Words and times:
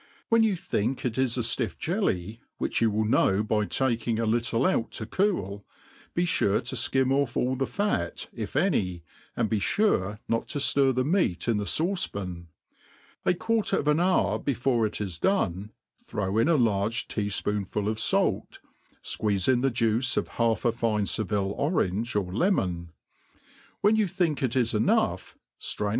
When 0.29 0.41
yqu 0.41 0.57
think, 0.57 1.05
it 1.05 1.19
is 1.19 1.37
a 1.37 1.41
ftiff 1.41 1.77
jelly, 1.77 2.41
which 2.57 2.81
you 2.81 2.89
will 2.89 3.05
know 3.05 3.43
by 3.43 3.65
taking 3.65 4.17
a 4.17 4.25
little 4.25 4.65
out 4.65 4.89
to 4.93 5.05
cool, 5.05 5.63
be 6.15 6.25
fure 6.25 6.59
to. 6.63 6.75
ikim 6.75 7.11
off 7.11 7.37
all 7.37 7.55
the 7.55 7.67
fat, 7.67 8.27
if 8.33 8.55
any, 8.55 9.03
and 9.37 9.47
be 9.47 9.59
fure 9.59 10.17
not 10.27 10.47
to 10.47 10.57
ftir 10.57 10.95
the 10.95 11.05
meat 11.05 11.47
in 11.47 11.57
the 11.57 11.65
fauce 11.65 12.11
pan. 12.11 12.47
A 13.27 13.35
quarter 13.35 13.77
of 13.77 13.87
an 13.87 13.99
hour 13.99 14.39
before 14.39 14.87
it 14.87 14.99
is 15.01 15.19
done, 15.19 15.71
throw 16.07 16.39
io 16.39 16.45
a 16.45 16.57
large 16.57 17.07
tea 17.07 17.27
(poonful 17.29 17.87
of 17.87 17.99
fait, 17.99 18.57
fqueezc 19.03 19.47
in 19.53 19.61
the 19.61 19.69
juice 19.69 20.17
of 20.17 20.29
half 20.29 20.65
a 20.65 20.71
fine 20.71 21.05
Seville 21.05 21.51
orange 21.51 22.15
or 22.15 22.33
lemon; 22.33 22.91
when 23.81 23.95
you 23.95 24.07
think 24.07 24.41
it 24.41 24.55
is. 24.55 24.73
enough^ 24.73 25.35
ftraiij. 25.61 25.89